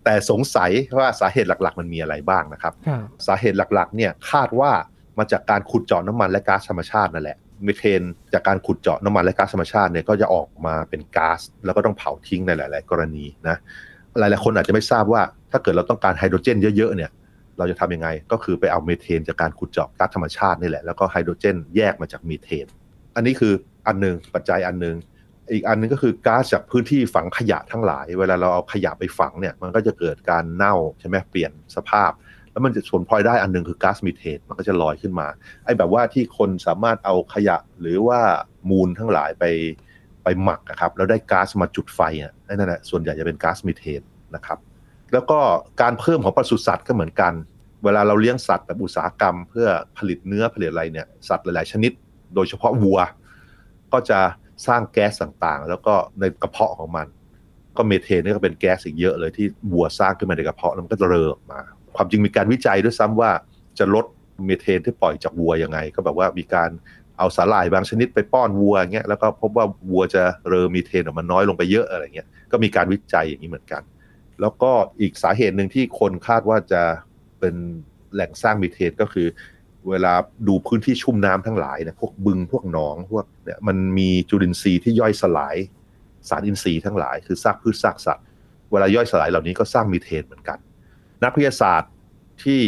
[0.05, 4.73] แต่สงสัยว่าสาเหตุหลักๆ มันมีอะไรบ้างนะครับครับสาเหตุหลักๆเนี่ยคาดว่า
[5.19, 13.57] มาจากการขุดเจาะน้ำมันและก๊าซธรรมชาตินั่นแหละเมเทนจากการขุดเจาะน้ำมันและก๊าซธรรมชาติเนี่ยก็จะออกมาเป็นก๊าซแล้วก็ต้องเผาทิ้งในหลาย ๆ กรณีนะ
[14.19, 17.11] หลาย ๆ คนอาจจะไม่ทราบว่า ถ้าเกิดเราต้องการไฮโดรเจนเยอะ ๆ เนี่ย
[17.59, 22.67] เราจะทำยังไง ก็คือไปเอาเมเทนจากการขุดเจาะก๊าซธรรมชาตินี่แหละแล้วก็ไฮโดรเจนแยกมาจากมีเทน
[23.17, 23.53] อันนี้คือ
[23.87, 24.97] อันหนึ่งปัจจัยอันหนึ่ง
[25.53, 32.11] อีกอันหนึงก็คือก๊าซจากพื้นที่ฝังขยะทั้งหลาย เวลาเราเอาขยะไปฝังเนี่ย มันก็จะเกิดการเน่าใช่ไหมเปลี่ยนสภาพ
[32.55, 35.27] แล้วมันจะผลพลอยได้อันหนึ่งคือก๊าซมีเทนมันก็จะลอยขึ้นมา
[35.65, 38.21] ไอ้แบบว่าที่คนสามารถเอาขยะหรือว่า
[38.71, 39.45] มูลทั้งหลายไป
[40.23, 44.03] ไปหมักนะครับแล้วได้ก๊าซมาจุดไฟอะนั่นแหละส่วนใหญ่จะเป็นก๊าซมีเทน
[44.35, 44.59] นะครับ
[45.13, 45.39] แล้วก็
[45.83, 47.33] การเพิ่มของปศุสัตว์ก็เหมือนกัน
[47.85, 51.93] เวลาเราเลี้ยงสัตว์แบบอุตสาหกรรม เพื่อผลิตเนื้อผลิตอะไรเนี่ยสัตว์หลาย ๆ ชนิด
[52.35, 52.99] โดยเฉพาะวัว
[53.93, 54.21] ก็จะ
[54.67, 57.07] สร้างแก๊สต่างๆ แล้วก็ในกระเพาะของมัน
[57.77, 61.61] ก็เมเทนนี่ก็เป็นแก๊สอีกเยอะเลยที่วัวสร้างขึ้นมาในกระเพาะแล้วมันก็จะเรอออกมา
[61.97, 63.31] ความจริงมีการวิจัยด้วยซ้ำว่า
[63.79, 64.07] จะลด
[64.45, 66.71] เมเทนที่ปล่อยจากวัวยังไง ก็แบบว่ามีการ
[67.19, 73.83] เอาสาหร่ายบางชนิดไปป้อนวัวเงี้ยแล้วก็พบว่าวัวจะเรอมีเทนออกมาน้อยลงไปเยอะอะไรเงี้ยก็มีการวิจัยอย่างนี้เหมือนกัน
[74.41, 76.83] แล้วก็อีกสาเหตุหนึ่งที่คนคาดว่าจะ
[77.41, 77.55] เป็น
[78.13, 79.27] แหล่งสร้างมีเทนก็คือ
[79.91, 80.13] เวลา
[80.49, 85.57] ดูพื้นที่ชุ่มน้ำทั้งหลายนี่ยพวกบึงพวกหนองพวกเนี่ยมันมีจุลินทรีย์ที่ย่อยสลาย
[86.29, 88.25] สารอินทรีย์ทั้งหลายคือซากพืชซากสัตว์
[88.73, 90.59] เวลาย่อยสลายเหล่านี้ก็สร้างมีเทนเหมือนกัน
[91.23, 91.93] นักวิทยาศาสตร์
[92.45, 92.61] ที่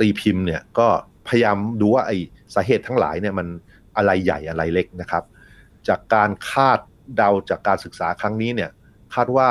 [0.00, 0.88] ตีพิมพ์เนี่ยก็
[1.28, 2.12] พยายามดูว่าไอ
[2.54, 3.46] สาเหตุทั้งหลายเนี่ยมัน
[3.96, 5.24] อะไรใหญ่อะไรเล็กนะครับ
[5.88, 6.80] จากการคาด
[7.16, 8.70] เดาจากการศึกษาครั้งนี้เนี่ย
[9.14, 9.48] คาดว่า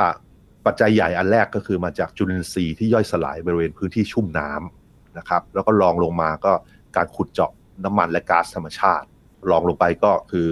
[0.66, 6.54] ปัจจัยใหญ่อันแรกก็คือมาจากจุลินทรีย์ที่ย่อยสลายบริเวณพื้นที่ชุ่มน้ำนะครับ แล้วก็ลองลงมาก็
[6.96, 7.52] การขุดเจาะ
[7.84, 9.08] น้ำมันและก๊าซธรรมชาติ
[9.52, 10.48] ลองลงไปก็คือ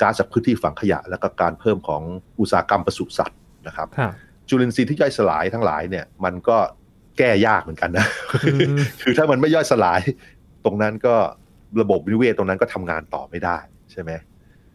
[0.00, 2.02] ก๊าซจากพื้นที่ฝังขยะ แล้วก็การเพิ่มของ
[2.40, 4.12] อุตสาหกรรมปศุสัตว์นะครับครับ
[4.48, 6.58] จุลินทรีย์ที่ย่อยสลายทั้งหลายเนี่ยมันก็
[7.18, 8.06] แก้ยากเหมือนกันนะ
[8.44, 10.00] อืมคือถ้ามันไม่ย่อยสลาย
[10.64, 11.14] ตรงนั้นก็
[11.80, 13.58] ระบบนิเวศตรงนั้นก็ทำงานต่อไม่ได้
[13.92, 14.10] ใช่ไหม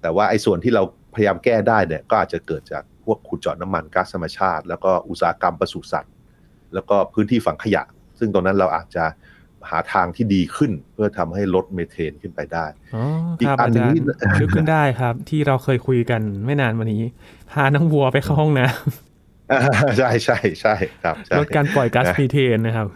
[0.02, 0.84] แต่ว่าไอ้ส่วนที่เรา
[1.16, 6.14] พยายามแก้ได้เนี่ยก็อาจจะเกิดจากพวกขุดเจาะน้ำมันก๊าซธรรมชาติ แล้วก็อุตสาหกรรมปศุสัตว์
[6.74, 7.84] แล้วก็พื้นที่ฝังขยะ
[8.20, 9.06] ซึ่งตรงนั้นเราอาจจะ
[9.70, 13.04] หาทางที่ดีขึ้น เพื่อทำให้ลดเมเทนขึ้นไปได้อ๋อ
[13.42, 14.06] อีคกรับอัอานหนึ่งจารที่ย์
[14.42, 17.04] นึกขึ้นได้ครับ ที่เราเคยคุยกันไม่นานมานี้
[17.52, 18.72] พาน้องวัวไปเข้าห้องน้อ่า
[19.98, 22.88] ใช่ใช่ใช่ครับำใช่ลดการปล่อยก๊าซนะมีเทนนะครับ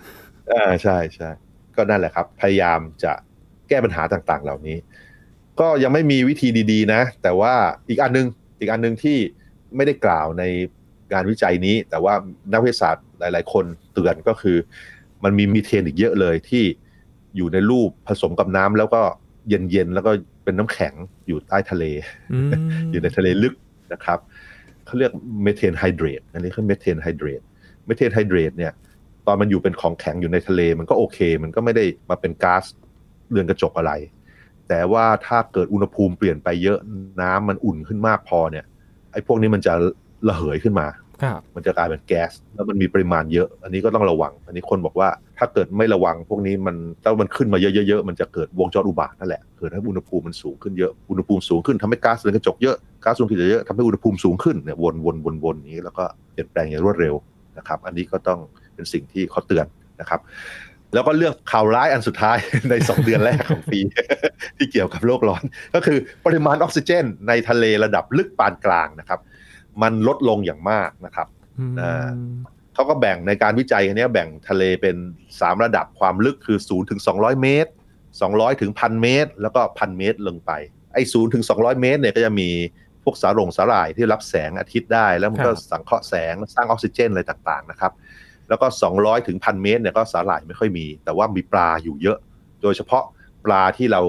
[0.51, 1.29] อ่าใช่ใช่
[1.75, 3.13] ก็นั่นแหละครับ พยายามจะ
[3.69, 4.77] แก้ปัญหาต่างๆ เหล่านี้
[5.59, 7.53] ก็ยังไม่มีวิธีดีๆ นะ แต่ว่า
[7.89, 8.27] อีกอันนึง
[8.59, 9.17] อีกอันนึงที่
[9.75, 10.43] ไม่ได้กล่าวใน
[11.13, 12.13] งานวิจัยนี้ แต่ว่า
[12.53, 14.57] นักวิทยาศาสตร์หลาย ๆ คนเตือนก็คือ
[15.23, 16.63] มันมีมีเทนอีกเยอะเลยที่
[17.35, 19.01] อยู่ในรูปผสมกับน้ำแล้วก็
[19.49, 20.11] เย็นๆแล้วก็
[20.43, 20.93] เป็นน้ำแข็ง
[21.27, 21.83] อยู่ใต้ทะเล
[22.33, 22.51] อืม
[22.91, 23.53] อยู่ในทะเลลึก
[23.93, 24.19] นะครับ
[24.85, 25.11] เขาเรียก
[25.43, 27.41] methane hydrate อันนี้คือ methane hydrate
[27.85, 28.73] methane hydrate เนี่ย
[29.27, 32.63] ตอนมันอยู่เป็นของแข็งอยู่ในทะเล มันก็โอเค มันก็ไม่ได้มาเป็นก๊าซ
[33.29, 33.91] เรือนกระจกอะไร
[34.69, 36.79] แต่ว่าถ้าเกิดอุณหภูมิเปลี่ยนไปเยอะ
[37.21, 38.65] น้ำมันอุ่นขึ้นมากพอเนี่ย
[39.11, 39.73] ไอ้พวกนี้มันจะ
[40.27, 40.87] ระเหยขึ้นมา
[41.23, 57.15] ครับมันจะกลายเป็นแก๊สแล้วมันมีปริมาณเยอะ อันนี้ก็ต้องระวัง อันนี้คนบอกว่า ถ้าเกิดไม่ระวังพวกนี้มันถ้ามันขึ้นมาเยอะๆๆมันจะเกิดวงจรอุบาทนั่นแหละเกิดให้อุณหภูมิมันสูงขึ้นเยอะอุณหภูมิสูงขึ้นทำให้ก๊าซเรือนกระจกเยอะก๊าซสูงขึ้นเยอะทำให้อุณหภูมิสูงขึ้นเนี่ยวนวนวนวนอย่างนี้แล้วก็เปลี่ยนแปลงอย่างรวดเร็ว
[57.57, 58.39] นะครับ อันนี้ก็ต้อง
[58.75, 59.65] เป็นสิ่งที่เขาเตือน
[60.01, 60.19] นะครับ
[60.93, 62.37] แล้วก็เรื่องข่าวร้ายอันสุดท้าย
[62.69, 63.79] ใน 2 เดือนแรกของปี
[64.57, 65.43] ที่เกี่ยวกับโลกร้อน
[65.75, 69.19] ก็คือปริมาณออกซิเจน ในทะเลระดับลึกปานกลางนะครับ
[69.81, 71.27] มันลดลงอย่างมากนะครับ
[71.59, 72.09] อืมอ่า
[72.75, 74.95] เขาก็แบ่งในการวิจัยอันนี้แบ่งทะเลเป็น
[75.29, 77.71] 3 ระดับความลึกคือ 0 ถึง 200 เมตร
[78.15, 80.51] 200 ถึง 1,000 เมตร แล้วก็ 1,000 เมตรลงไป
[80.93, 82.49] ไอ้0ถึง 200 เมตรเนี่ยก็จะมี
[83.03, 87.91] พวกสาหร่งสาหร่ายที่รับแสงอาทิตย์ได้ แล้วมันก็สังเคราะห์แสงสร้างออกซิเจนอะไรต่างๆนะครับ
[88.49, 92.17] แล้วก็ 200 ถึง 1,000 เมตรเนี่ยก็สาหร่ายไม่ค่อยมี แต่ว่ามีปลาอยู่เยอะ
[92.61, 93.03] โดยเฉพาะ
[93.45, 94.01] ปลาที่เรา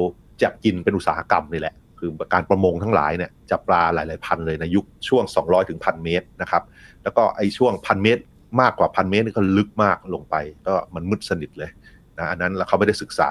[0.42, 6.62] จับกินเป็นอุตสาหกรรมนี่แหละ คือการประมงทั้งหลายเนี่ยจับปลาหลายๆพันเลยในยุคช่วง 200 ถึง 1,000 เมตรนะครับ
[7.02, 8.22] แล้วก็ไอ้ช่วงพันเมตร
[8.60, 10.34] มากกว่าพันเมตรนี่ก็ลึกมากลงไป
[10.66, 11.70] ก็มันมืดสนิทเลย
[12.18, 13.28] นะอันนั้นแล้วเขาไม่ได้ศึกษา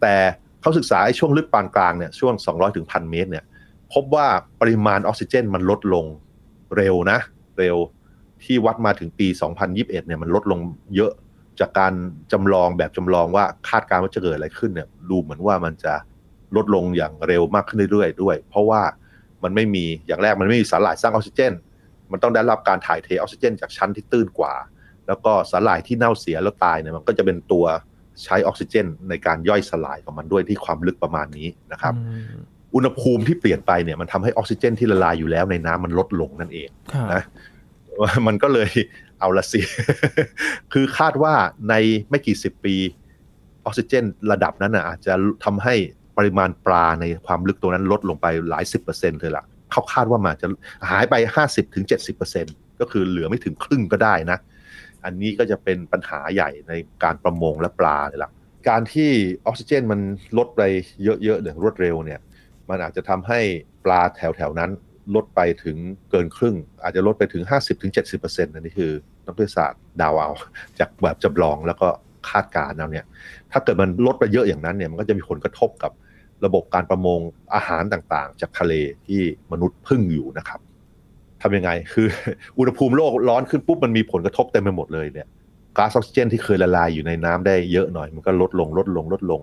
[0.00, 0.14] แต่
[0.60, 3.44] เขาศึกษาไอ้ช่วงลึกปานกลางเนี่ยช่วง 200ถึงพันเมตรเนี่ย
[3.92, 4.26] พบว่า
[4.60, 6.04] ปริมาณออกซิเจนมันลดลง
[6.76, 7.18] เร็วนะ
[7.58, 7.76] เร็ว
[8.44, 9.26] ที่วัดมาถึงปี
[9.66, 10.60] 2021เนี่ยมันลดลง
[10.96, 11.12] เยอะ
[11.60, 11.92] จากการ
[12.32, 15.94] จำลองแบบจำลองว่าคาดการณ์ว่าจะเกิดอะไรขึ้นเนี่ยดูเหมือนว่ามันจะ
[16.56, 18.82] ลดลงอย่างเร็วมากขึ้นเรื่อยๆด้วย เพราะว่า
[19.42, 21.52] มันไม่มีอย่างแรกมันไม่มีสารหร่ายสร้างออกซิเจน
[22.12, 24.54] มันต้องได้รับการถ่ายเทออกซิเจน จากชั้นที่ตื้นกว่า
[25.06, 27.64] แล้วก็สาหร่ายที่เน่าเสียแล้วตายเนี่ยมันก็จะเป็นตัว
[28.24, 32.02] ใช้ออกซิเจน ในการย่อยสลายของมันด้วยที่ความลึกประมาณนี้นะครับอื
[32.36, 32.42] ม
[32.74, 37.22] อุณหภูมิที่เปลี่ยนไปเนี่ยมันทำให้ออกซิเจน ที่ละลายอยู่แล้วในน้ำมันลดลงนั่นเองครับนะ
[38.26, 38.70] มันก็เลย
[39.20, 39.60] เอาละสิ
[40.72, 41.34] คือคาดว่า
[41.68, 41.74] ใน
[42.10, 42.76] ไม่กี่สิบปี
[43.64, 45.12] ออกซิเจน ระดับนั้นน่ะอาจจะ
[45.44, 45.74] ทำให้
[46.16, 49.44] ปริมาณปลาในความลึกตรงนั้นลดลงไปหลายสิบเปอร์เซ็นต์เลยล่ะ
[49.76, 50.48] เขาคาดว่ามันจะ
[50.90, 54.38] หายไปห้าสิบถึงเจ็ดสิบเปอร์เซ็นต์ก็คือเหลือไม่ถึงครึ่งก็ได้นะ
[55.04, 56.72] อันนี้ก็จะเป็นปัญหาใหญ่ใน
[57.04, 58.30] การประมงและปลาเลยล่ะ
[58.68, 59.10] การที่
[59.46, 60.00] ออกซิเจนมัน
[60.38, 60.62] ลดไป
[61.04, 62.20] เยอะๆอย่างรวดเร็วเนี่ย
[62.68, 63.40] มันอาจจะทำให้
[63.84, 64.70] ปลาแถวๆนั้น
[65.14, 65.76] ลดไปถึง
[66.10, 67.42] เกินครึ่ง อาจจะลดไปถึง
[67.98, 68.92] 50-70%อันนี้คือ
[69.26, 70.28] นักวิทยาศาสตร์ดาวเอา
[70.78, 71.88] จากแบบจำลองแล้วก็
[72.28, 73.06] คาดการณ์เอาเนี่ย
[73.52, 75.92] ถ้าเกิดมันลดไปเยอะอย่างนั้นเนี่ย มันก็จะมีผลกระทบกับ
[76.44, 77.20] ระบบการประมง
[77.54, 78.72] อาหารต่างๆ จากทะเล
[79.06, 79.20] ที่
[79.52, 80.60] มนุษย์พึ่งอยู่นะครับ
[81.42, 82.06] ทำยังไงคือ
[82.58, 85.26] อุณหภูมิโลกร้อนขึ้นปุ๊บมันมีผลกระทบเต็มไปหมดเลยเนี่ย
[85.76, 89.40] ก๊าซออกซิเจนที่เคยละลายอยู่ในน้ำได้เยอะหน่อย มันก็ลดลงลดลงลดลง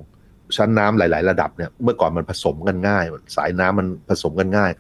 [0.58, 3.04] ชั้นน้ำหลาย ๆ ระดับเนี่ยเมื่อก่อนมันผสมกันง่าย
[3.36, 4.72] สายน้ำมันผสมกันง่าย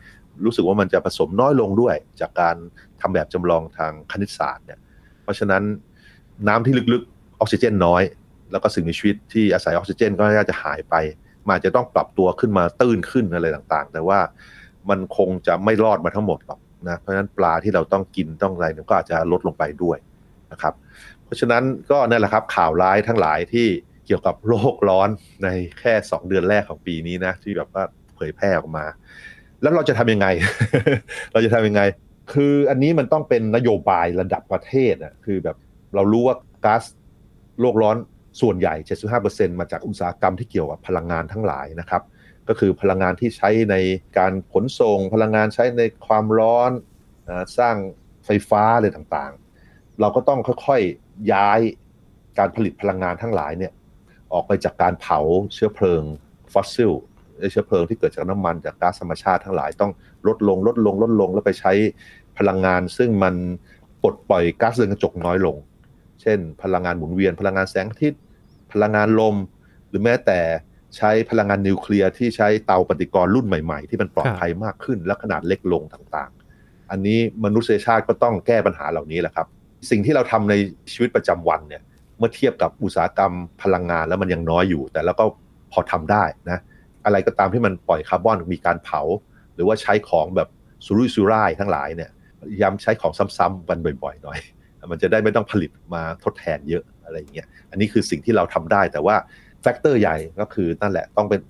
[0.45, 2.56] รู้สึกว่ามันจะผสมน้อยลงด้วย จากการ
[3.02, 4.80] ทำแบบจำลองทางคณิตศาสตร์เนี่ย
[5.23, 5.63] เพราะฉะนั้น
[6.47, 8.04] น้ำที่ลึกๆออกซิเจนน้อย
[8.52, 10.95] แล้วก็สิ่งมีชีวิตที่อาศัยออกซิเจนก็น่าจะหายไป
[11.49, 14.19] มันจะต้องปรับตัวขึ้นมาตื้นขึ้นอะไรต่างๆ แต่ว่า
[14.89, 19.97] มันคงจะไม่รอดมาทั้งหมดหรอกนะเพราะฉะนั้นปลาที่เราต้องกินต้องอะไรก็อาจจะลดลงไปด้วย
[20.51, 20.73] นะครับ
[21.23, 23.67] เพราะฉะนั้นก็นั่นแหละครับข่าวร้ายทั้งหลายที่
[24.06, 25.10] เกี่ยวกับโลกร้อน
[25.43, 25.47] ใน
[25.79, 27.84] แค่ 2 เดือนแรกของปีนี้นะที่แบบว่า
[28.15, 28.86] เผยแพร่ออกมา
[29.62, 30.27] แล้วเราจะทำยังไง
[31.32, 31.82] เราจะทำยังไง
[32.34, 35.58] คืออันนี้มันต้องเป็นนโยบายระดับประเทศอะคือแบบ
[35.95, 36.84] เรารู้ว่าก๊าซ
[37.62, 37.97] โลกร้อน
[38.41, 38.75] ส่วนใหญ่
[39.17, 42.03] 75%มาจากอุตสาหกรรมที่เกี่ยวกับพลังงานทั้งหลายนะครับ
[42.47, 43.75] ก็คือพลังงานที่ใช้ใน
[44.17, 46.71] การขนส่ง พลังงานใช้ในความร้อน
[47.57, 47.75] สร้าง
[48.25, 51.59] ไฟฟ้าอะไรต่างๆ เราก็ต้องค่อยๆย้าย
[52.37, 53.71] การผลิตพลังงานทั้งหลายเนี่ย
[54.33, 55.19] ออกไปจากการเผา
[55.53, 56.03] เชื้อเพลิง
[56.53, 56.91] ฟอสซิล
[57.51, 59.91] เชื้อเพลิงที่เกิดจากน้ำมันจากก๊าซธรรมชาติทั้งหลายต้อง
[60.27, 61.73] ลดลงลดลงลดลงแล้วไปใช้
[62.37, 63.35] พลังงาน ซึ่งมัน
[64.01, 65.55] ปลดปล่อยก๊าซเรือนกระจกน้อยลง
[66.21, 68.19] เช่น พลังงานหมุนเวียนพลังงานแสงอาทิตย์
[68.73, 69.36] พลังงานลม
[69.89, 70.39] หรือแม้แต่
[70.97, 79.47] ใช้พลังงานนิวเคลียร์ที่ใช้เตาปฏิกรณ์รุ่นใหม่ๆ ที่มันปลอดภัยมากขึ้นและขนาดเล็กลงต่างๆ อันนี้มนุษยชาติก็ต้องแก้ปัญหาเหล่านี้แหละครับ
[79.89, 80.53] สิ่งที่เราทำใน
[80.93, 81.81] ชีวิตประจำวันเนี่ย
[82.17, 85.25] เมื่อเทียบกับอุตสาหกรรมพลังงานแล้วมันยังน้อยอยู่ แต่แล้วก็
[85.71, 86.59] พอทำได้นะ
[87.05, 89.01] อะไรก็ตามที่มันปล่อยคาร์บอนมีการเผา
[89.55, 90.49] หรือว่าใช้ของแบบ
[90.86, 92.09] สุรุ่ยสุร่ายทั้งหลายเนี่ย
[92.62, 94.39] ย้ำใช้ของซ้ำๆกันบ่อยๆหน่อย
[94.91, 96.83] มันจะได้ไม่ต้องผลิตมาทดแทนเยอะ
[97.13, 99.15] อะไรอย่างเงี้ยอันนี้คือสิ่งที่เราทำได้ แต่ว่า
[99.62, 101.41] แฟกเตอร์ใหญ่ก็คือนั่นแหละต้องเป็น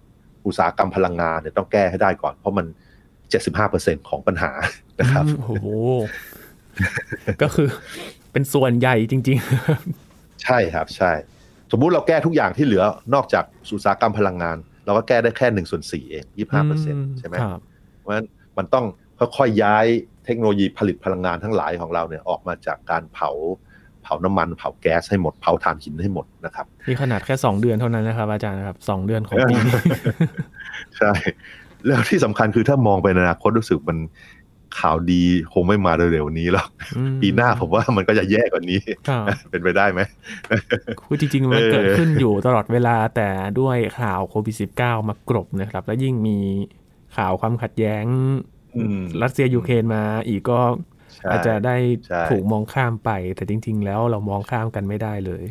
[0.45, 2.65] อุตสาหกรรมพลังงานเนี่ยต้องแก้ให้ได้ก่อน เพราะมัน
[3.37, 4.51] 75%ของปัญหา
[4.99, 5.67] นะครับโอ้โห
[7.41, 7.67] ก็คือ
[8.31, 9.37] เป็นส่วนใหญ่จริง
[9.91, 11.11] ๆ ใช่ครับใช่
[11.71, 17.35] สมมุติเราแก้ทุกอย่างที่เหลือนอกจากอุตสาหกรรมพลังงาน เราก็แก้ได้แค่หนึ่งส่วนสี่เองยี่ห้าเปอร์เซ็นใช่ไหม
[17.99, 18.85] เพราะฉะนั้นมันต้อง
[19.19, 19.85] ค่อยๆย้าย
[20.25, 23.29] เทคโนโลยีผลิตพลังงานทั้งหลายของเราเนี่ยออกมาจากการเผา
[24.03, 29.73] เผาน้ำมันเผาแก๊สให้หมดเผาถ่านหินให้หมดนะครับนี่ขนาดแค่สองเดือนเท่านั้นนะครับอาจารย์ครับสองเดือนของปีนี้
[30.97, 31.11] ใช่
[31.85, 33.99] แล้วที่สำคัญคือถ้ามองไปในอนาคตรู้สึกมัน
[34.79, 35.21] ข่าวดี
[35.53, 36.67] คงไม่มาเร็วๆนี้หรอก
[37.21, 38.79] ปีหน้าผมว่ามันก็จะแย่กว่านี้
[39.49, 40.01] เป็นไปได้ไหม
[40.99, 46.37] คือจริงๆ มันเกิดขึ้นอยู่ตลอดเวลาแต่ด้วยข่าวโควิดสิบเก้ามากรบนะครับ แล้วยิ่งมี
[47.17, 48.05] ข่าวความขัดแย้ง
[49.23, 50.59] รัสเซียยูเครนมาอีกก็
[51.31, 51.75] อาจจะได้
[52.31, 55.43] ถูกมองข้ามไป แต่จริง ๆ แล้วเรามองข้ามกันไม่ได้เลย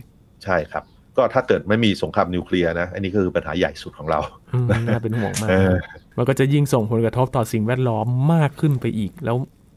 [0.44, 0.84] ใช่ครับ
[1.16, 4.20] ก็ถ้าเกิดไม่มีสงครามนิวเคลียร์นะ อันนี้คือปัญหาใหญ่สุดของเรา
[4.88, 5.50] น่าเป็นห่วงมาก
[6.18, 9.36] มันก็จะยิ่งส่งผลกระทบต่อสิ่งแวดล้อมมากขึ้นไปอีก แล้ว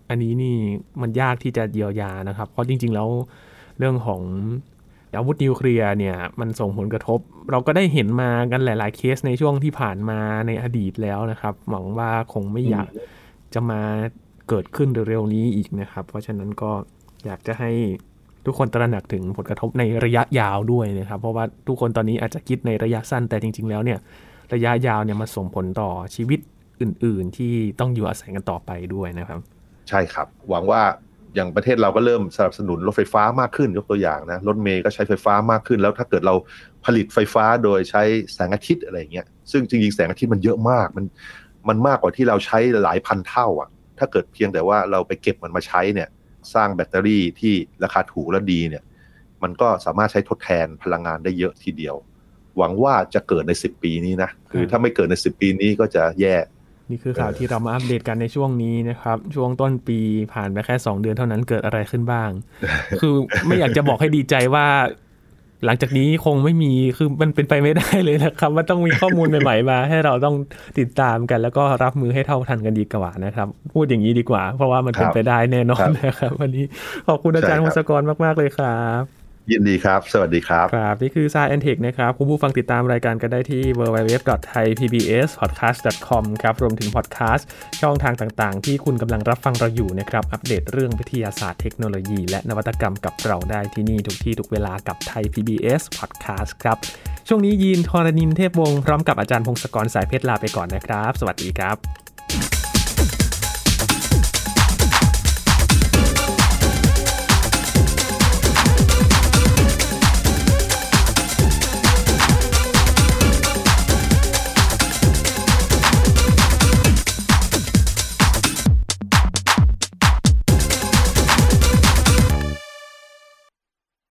[0.09, 0.55] อันนี้นี่
[1.01, 3.09] มันยากที่จะเยียวยานะครับ เพราะจริง ๆ แล้ว
[3.77, 4.21] เรื่องของ
[5.17, 7.19] อาวุธนิวเคลียร์เนี่ยมันส่งผลกระทบ
[7.51, 12.89] เราก็ได้เห็นมากันหลาย ๆ เคสในช่วงที่ผ่านมาในอดีตแล้วนะครับ หวังว่าคงไม่อยาก
[13.53, 13.81] จะมา
[14.49, 16.71] เกิดขึ้นเร็วๆนี้อีกนะครับ เพราะฉะนั้นก็
[17.25, 17.71] อยากจะให้
[18.45, 23.99] ทุกคนตระหนักถึงผลกระทบในระยะยาวด้วยนะครับ เพราะว่าทุกคนตอนนี้อาจจะคิดในระยะสั้นแต่จริง ๆ แล้วเนี่ย
[24.53, 26.39] ระยะยาวเนี่ยมาส่งผลต่อชีวิต
[26.81, 29.39] อื่น ๆ ที่ต้องอยู่อาศัยกันต่อไปด้วยนะครับ
[29.89, 30.81] ใช่ครับ หวังว่า
[31.35, 36.35] อย่างประเทศเราก็เริ่มสนับสนุนรถไฟฟ้ามากขึ้นยกตัวอย่างนะรถเมย์ก็ใช้ไฟฟ้ามากขึ้น แล้วถ้าเกิดเรา
[36.85, 38.03] ผลิตไฟฟ้าโดยใช้
[38.33, 41.05] แสงอาทิตย์อะไรเงี้ยซึ่งจริงๆแสงอาทิตย์มันเยอะมากมัน
[41.69, 46.09] มันมากกว่าที่เราใช้หลายพันเท่าอะ ถ้าเกิดเพียงแต่ว่าเราไปเก็บมันมาใช้เนี่ย
[46.53, 47.53] สร้างแบตเตอรี่ที่
[47.83, 48.83] ราคาถูกและดีเนี่ย
[49.43, 51.95] มันก็สามารถใช้ทดแทนพลังงานได้เยอะทีเดียว
[52.57, 56.35] หวังว่าจะเกิดในสิบปีนี้นะคือถ้าไม่เกิดในสิบปีนี้ก็จะแย่
[56.89, 59.99] นี่คือข่าวที่เรามาอัปเดตกันในช่วงนี้นะครับ ช่วงต้นปี
[60.33, 62.29] ผ่านไปแค่ 2 เดือนเท่านั้นเกิดอะไรขึ้นบ้าง
[63.01, 63.13] คือ
[63.47, 64.65] ไม่อยากจะบอกให้ดีใจว่า
[65.65, 70.35] หลังจากนี้คงไม่มีคือมันเป็นไปไม่ได้เลยนะครับ ว่าต้องมีข้อมูลใหม่ๆมา ให้เราต้อง
[70.79, 76.65] ติดตามกัน แล้วก็รับมือให้เท่าทันกันดีกว่านะครับ พูดอย่างนี้ดีกว่า เพราะว่ามันเป็นไปได้แน่นอนนะครับ วันนี้
[77.07, 79.14] ขอบคุณอาจารย์วงศกรมากๆเลยครับ
[79.51, 87.47] ยินดีครับ สวัสดีครับ ครับ นี่คือซายแอนเทคนะครับ คุณผู้ฟังติดตามรายการกันได้ที่ www.thaipbspodcast.com ครับ รวมถึงพอดแคสต์
[87.81, 96.77] ช่องทางต่างๆ ที่คุณกำลังรับฟังเราอยู่นะครับ อัปเดตเรื่องวิทยาศาสตร์เทคโนโลยี และนวัตกรรมกับเราได้ที่นี่ ทุกที่ ทุกเวลากับไทย PBS Podcast ครับ
[97.27, 102.54] ช่วงนี้ยีนทรณินเทพวงศ์พร้อมกับอาจารย์พงศกรสายเพชรลาไปก่อนนะครับ สวัสดีครับ